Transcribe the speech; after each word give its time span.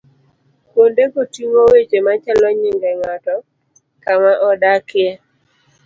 Kuondego 0.67 1.19
ting'o 1.33 1.61
weche 1.71 1.99
machalo 2.07 2.47
nyinge 2.59 2.89
ng'ato, 2.99 3.35
kama 4.03 4.31
odakie 4.49 5.11